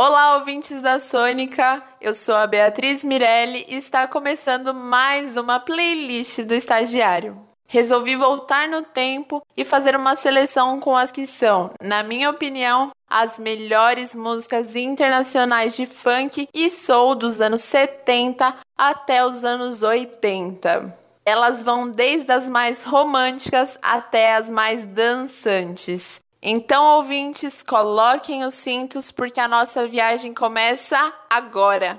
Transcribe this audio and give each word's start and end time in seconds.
Olá, 0.00 0.36
ouvintes 0.36 0.80
da 0.80 1.00
Sônica. 1.00 1.82
Eu 2.00 2.14
sou 2.14 2.36
a 2.36 2.46
Beatriz 2.46 3.02
Mirelli 3.02 3.66
e 3.66 3.74
está 3.74 4.06
começando 4.06 4.72
mais 4.72 5.36
uma 5.36 5.58
playlist 5.58 6.42
do 6.42 6.54
estagiário. 6.54 7.36
Resolvi 7.66 8.14
voltar 8.14 8.68
no 8.68 8.82
tempo 8.82 9.42
e 9.56 9.64
fazer 9.64 9.96
uma 9.96 10.14
seleção 10.14 10.78
com 10.78 10.96
as 10.96 11.10
que 11.10 11.26
são, 11.26 11.72
na 11.82 12.04
minha 12.04 12.30
opinião, 12.30 12.92
as 13.10 13.40
melhores 13.40 14.14
músicas 14.14 14.76
internacionais 14.76 15.74
de 15.74 15.84
funk 15.84 16.48
e 16.54 16.70
soul 16.70 17.16
dos 17.16 17.40
anos 17.40 17.62
70 17.62 18.54
até 18.78 19.26
os 19.26 19.44
anos 19.44 19.82
80. 19.82 20.96
Elas 21.26 21.64
vão 21.64 21.90
desde 21.90 22.30
as 22.30 22.48
mais 22.48 22.84
românticas 22.84 23.76
até 23.82 24.36
as 24.36 24.48
mais 24.48 24.84
dançantes. 24.84 26.20
Então, 26.40 26.96
ouvintes, 26.96 27.62
coloquem 27.62 28.44
os 28.44 28.54
cintos 28.54 29.10
porque 29.10 29.40
a 29.40 29.48
nossa 29.48 29.86
viagem 29.86 30.32
começa 30.32 31.12
agora. 31.28 31.98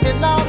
baby, 0.00 0.18
love. 0.18 0.47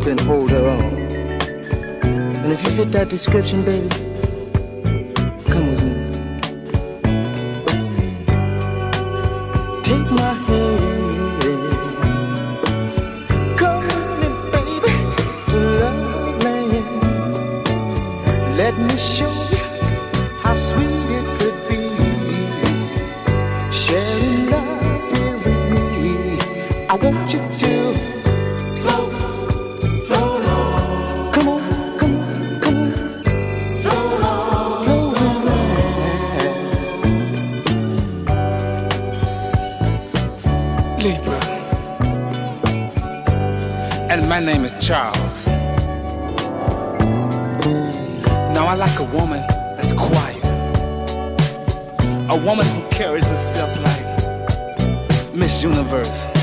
Can 0.00 0.18
hold 0.18 0.50
her 0.50 0.66
own. 0.66 0.94
And 2.42 2.52
if 2.52 2.62
you 2.64 2.70
fit 2.70 2.92
that 2.92 3.08
description, 3.10 3.62
baby, 3.64 3.88
come 5.46 5.66
with 5.70 5.82
me. 5.84 5.94
Take 9.84 10.10
my 10.12 10.32
hand, 10.46 11.42
come 13.58 13.84
with 13.86 14.20
me, 14.20 14.28
baby, 14.52 14.92
to 15.50 15.58
love 15.80 16.42
land. 16.44 16.86
Let 18.56 18.74
me 18.78 18.96
show 18.96 19.39
name 44.54 44.64
is 44.64 44.74
Charles. 44.84 45.46
Now 48.56 48.66
I 48.66 48.74
like 48.74 48.98
a 48.98 49.04
woman 49.04 49.44
that's 49.76 49.92
quiet. 49.92 50.44
A 52.30 52.36
woman 52.44 52.66
who 52.66 52.88
carries 52.90 53.26
herself 53.28 53.70
like 53.88 55.32
Miss 55.32 55.62
Universe. 55.62 56.39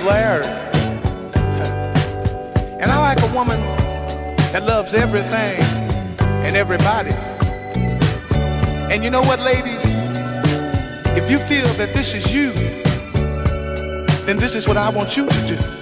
Larry. 0.00 0.46
And 2.80 2.90
I 2.90 2.98
like 2.98 3.20
a 3.20 3.34
woman 3.34 3.60
that 4.52 4.62
loves 4.62 4.94
everything 4.94 5.60
and 6.46 6.56
everybody. 6.56 7.10
And 8.92 9.04
you 9.04 9.10
know 9.10 9.22
what, 9.22 9.40
ladies? 9.40 9.82
If 11.16 11.30
you 11.30 11.38
feel 11.38 11.66
that 11.74 11.92
this 11.92 12.14
is 12.14 12.32
you, 12.32 12.52
then 14.24 14.38
this 14.38 14.54
is 14.54 14.66
what 14.66 14.76
I 14.76 14.88
want 14.88 15.16
you 15.16 15.28
to 15.28 15.46
do. 15.46 15.81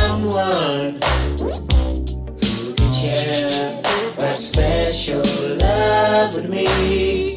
Someone 0.00 0.94
who 1.40 2.74
can 2.74 2.92
share 2.92 3.82
that 4.20 4.38
special 4.38 5.22
love 5.58 6.34
with 6.34 6.48
me. 6.48 7.36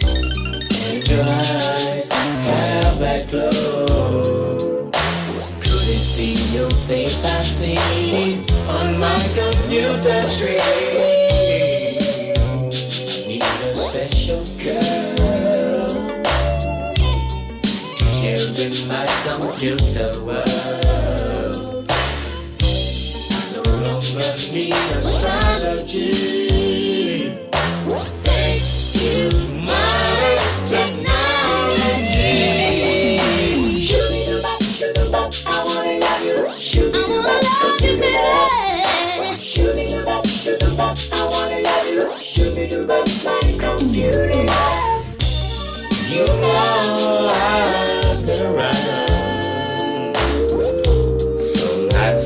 And 0.87 1.07
your 1.09 1.23
eyes 1.23 2.11
have 2.47 2.99
that 2.99 3.27
glow. 3.29 4.89
Could 5.63 5.87
it 5.97 6.05
be 6.17 6.31
your 6.55 6.71
face 6.87 7.25
I 7.25 7.39
see 7.41 8.45
on 8.67 8.97
my 8.97 9.19
computer 9.35 10.23
screen? 10.23 10.92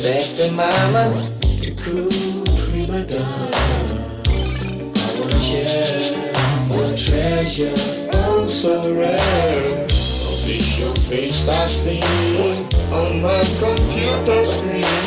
Sexy 0.08 0.52
mamas. 0.52 1.38
To 1.64 1.72
cool 1.84 2.46
prima 2.70 3.04
donnas 3.04 4.64
I 4.64 5.20
wanna 5.20 5.40
share 5.40 6.16
your 6.72 6.90
treasure, 6.96 7.76
oh 8.14 8.46
so 8.46 8.94
rare 8.96 9.86
Official 9.86 10.96
face 11.10 11.50
I 11.50 11.66
see 11.66 12.00
on 12.92 13.22
my 13.22 13.42
computer 13.60 14.46
screen 14.46 15.07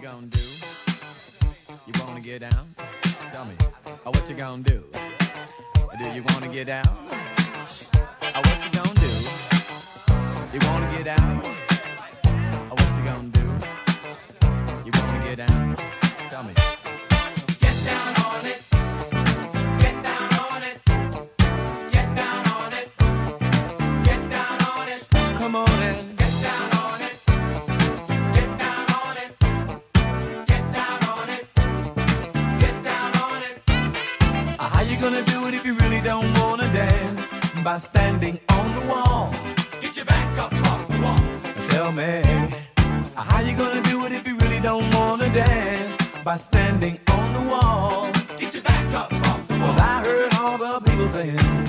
you 0.00 0.08
gonna 0.08 0.26
do? 0.28 0.38
You 1.86 1.92
wanna 2.04 2.20
get 2.20 2.40
down? 2.40 2.74
Tell 3.32 3.44
me. 3.44 3.54
Oh, 4.06 4.10
what 4.10 4.28
you 4.30 4.34
gonna 4.34 4.62
do? 4.62 4.84
Do 5.98 6.10
you 6.10 6.22
wanna 6.22 6.48
get 6.48 6.68
down? 6.68 6.84
Oh, 6.86 8.40
what 8.40 8.64
you 8.64 8.70
gonna 8.78 8.94
do? 8.94 9.12
You 10.54 10.60
wanna 10.66 10.90
get 10.96 11.04
down? 11.04 11.42
Oh, 12.70 12.76
what 12.78 12.96
you 12.96 13.04
gonna 13.04 13.28
do? 13.28 13.46
You 14.86 14.92
wanna 14.94 15.22
get 15.22 15.46
down? 15.46 15.99
Standing 38.20 38.40
on 38.50 38.74
the 38.74 38.80
wall. 38.86 39.34
Get 39.80 39.96
your 39.96 40.04
back 40.04 40.38
up 40.38 40.52
off 40.52 40.86
the 40.88 41.00
wall. 41.00 41.64
Tell 41.66 41.90
me. 41.90 42.22
How 43.14 43.40
you 43.40 43.56
gonna 43.56 43.80
do 43.82 44.04
it 44.04 44.12
if 44.12 44.26
you 44.26 44.36
really 44.36 44.60
don't 44.60 44.94
wanna 44.94 45.32
dance? 45.32 45.96
By 46.22 46.36
standing 46.36 47.00
on 47.12 47.32
the 47.32 47.40
wall. 47.50 48.10
Get 48.36 48.52
your 48.52 48.62
back 48.62 48.94
up 48.94 49.12
off 49.12 49.48
the 49.48 49.54
wall. 49.54 49.72
Cause 49.72 49.80
I 49.80 50.04
heard 50.04 50.34
all 50.34 50.58
the 50.58 50.80
people 50.80 51.08
saying, 51.08 51.59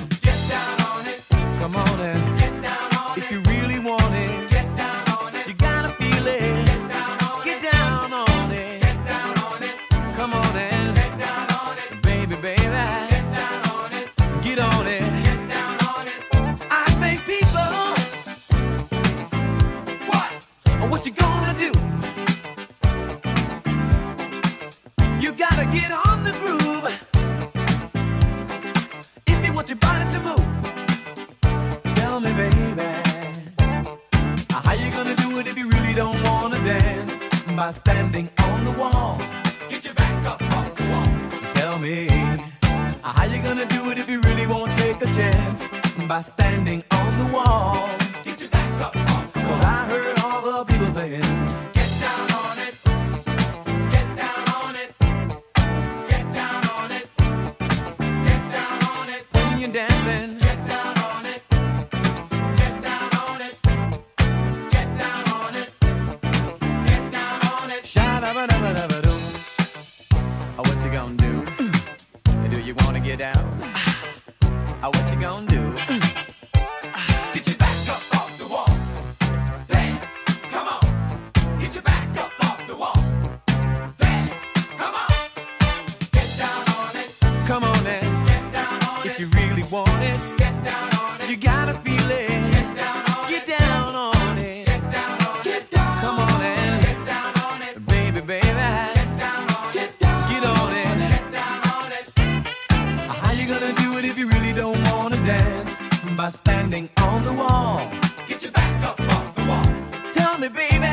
me, 110.42 110.48
baby. 110.48 110.86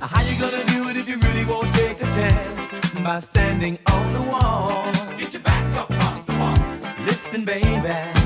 How 0.00 0.22
you 0.22 0.40
gonna 0.40 0.64
do 0.72 0.88
it 0.88 0.96
if 0.96 1.06
you 1.06 1.18
really 1.18 1.44
won't 1.44 1.72
take 1.74 2.00
a 2.00 2.06
chance? 2.16 2.92
By 3.04 3.18
standing 3.20 3.78
on 3.92 4.12
the 4.14 4.22
wall. 4.22 4.90
Get 5.18 5.34
your 5.34 5.42
back 5.42 5.76
up 5.76 5.90
off 5.90 6.26
the 6.26 6.32
wall. 6.32 7.04
Listen, 7.04 7.44
baby. 7.44 8.19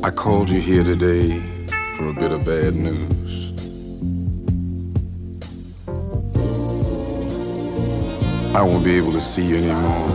I 0.00 0.12
called 0.12 0.48
you 0.48 0.60
here 0.60 0.84
today 0.84 1.40
for 1.96 2.08
a 2.08 2.12
bit 2.12 2.30
of 2.30 2.44
bad 2.44 2.76
news. 2.76 3.52
I 8.54 8.62
won't 8.62 8.84
be 8.84 8.94
able 8.94 9.12
to 9.12 9.20
see 9.20 9.44
you 9.44 9.56
anymore 9.56 10.08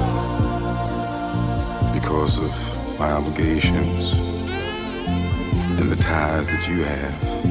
because 1.93 2.38
of 2.38 2.50
my 2.98 3.12
obligations 3.12 4.13
and 5.78 5.91
the 5.91 5.98
ties 5.98 6.48
that 6.50 6.65
you 6.69 6.86
have. 6.86 7.46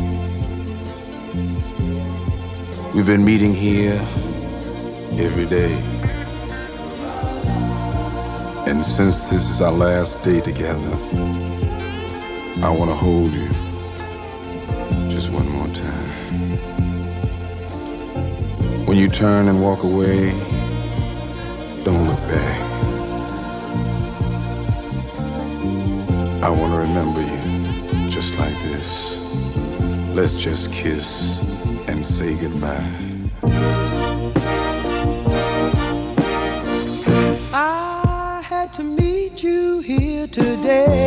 We've 2.95 3.05
been 3.05 3.27
meeting 3.27 3.53
here 3.53 4.01
every 5.23 5.45
day. 5.45 5.75
And 8.67 8.83
since 8.83 9.29
this 9.29 9.51
is 9.51 9.61
our 9.61 9.71
last 9.71 10.23
day 10.23 10.41
together, 10.41 11.52
I 12.63 12.71
want 12.71 12.91
to 12.93 12.95
hold 12.95 13.33
you 13.33 13.49
just 15.11 15.31
one 15.31 15.49
more 15.49 15.67
time. 15.67 16.09
When 18.87 18.97
you 18.97 19.09
turn 19.09 19.49
and 19.49 19.61
walk 19.61 19.83
away, 19.83 20.31
don't 21.83 22.07
look 22.07 22.21
back. 22.29 22.61
I 26.45 26.51
want 26.51 26.73
to 26.75 26.79
remember 26.79 27.21
you 27.21 28.09
just 28.09 28.39
like 28.39 28.55
this. 28.63 29.19
Let's 30.15 30.37
just 30.37 30.71
kiss 30.71 31.41
and 31.89 32.07
say 32.07 32.37
goodbye. 32.37 32.89
I 37.53 38.41
had 38.45 38.73
to 38.75 38.85
meet 38.85 39.43
you 39.43 39.81
here 39.81 40.29
today. 40.29 41.02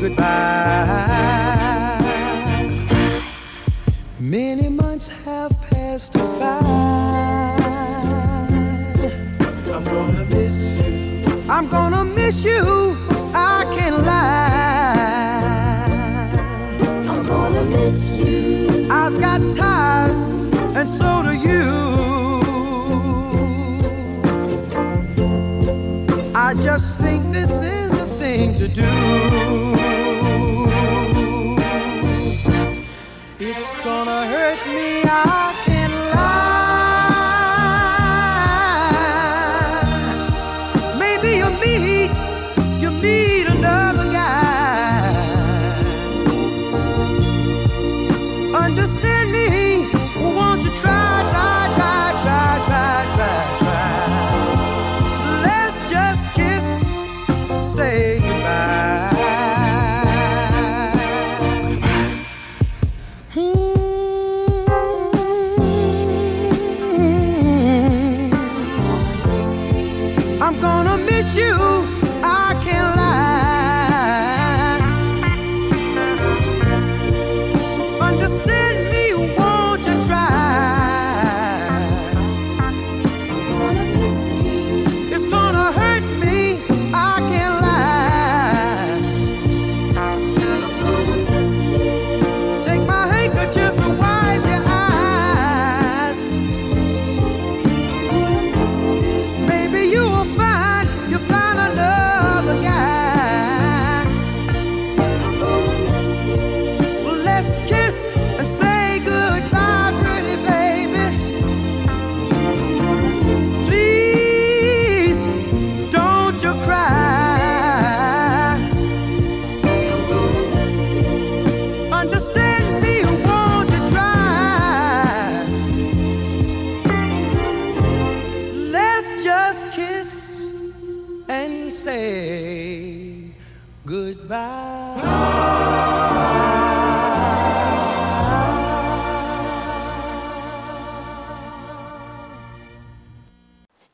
Goodbye. 0.00 1.98
Many 4.20 4.68
months 4.68 5.08
have 5.24 5.52
passed 5.62 6.16
us 6.16 6.34
by. 6.34 6.58
I'm 9.74 9.84
gonna 9.84 10.24
miss 10.26 10.72
you. 10.78 11.24
I'm 11.50 11.68
gonna 11.68 12.04
miss 12.04 12.44
you. 12.44 12.96
I 13.34 13.64
can't 13.76 14.04
lie. 14.04 15.38
I'm 17.10 17.26
gonna 17.26 17.64
miss 17.64 18.16
you. 18.16 18.88
I've 18.90 19.18
got 19.20 19.40
ties, 19.54 20.30
and 20.76 20.88
so 20.88 21.22
do 21.22 21.32
you. 21.32 21.66
I 26.34 26.54
just 26.54 26.98
think 26.98 27.32
this 27.32 27.50
is 27.50 27.77
thing 28.38 28.54
to 28.54 28.68
do. 28.68 30.07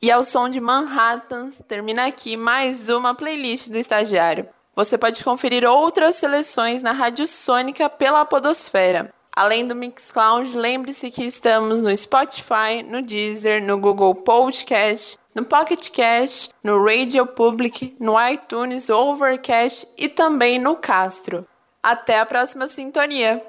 E 0.05 0.11
ao 0.11 0.23
som 0.23 0.51
de 0.51 0.61
Manhattans, 0.61 1.63
termina 1.67 2.05
aqui 2.05 2.37
mais 2.37 2.91
uma 2.91 3.15
playlist 3.15 3.71
do 3.71 3.79
estagiário. 3.79 4.47
Você 4.77 4.99
pode 4.99 5.25
conferir 5.25 5.65
outras 5.65 6.17
seleções 6.17 6.83
na 6.83 6.93
Rádio 6.93 7.27
Sônica 7.27 7.89
pela 7.89 8.27
Podosfera. 8.27 9.11
Além 9.35 9.67
do 9.67 9.75
Mixcloud, 9.75 10.55
lembre-se 10.59 11.11
que 11.11 11.25
estamos 11.25 11.81
no 11.81 11.97
Spotify, 11.97 12.83
no 12.87 13.01
Deezer, 13.01 13.65
no 13.65 13.79
Google 13.79 14.15
Podcast, 14.15 15.17
no 15.35 15.43
Pocket 15.43 15.89
Cast, 15.89 16.51
no 16.63 16.85
Radio 16.85 17.27
Public, 17.27 17.97
no 17.99 18.15
iTunes, 18.29 18.91
Overcast 18.91 19.89
e 19.97 20.07
também 20.07 20.59
no 20.59 20.77
Castro. 20.77 21.49
Até 21.83 22.19
a 22.19 22.27
próxima 22.27 22.69
sintonia! 22.69 23.43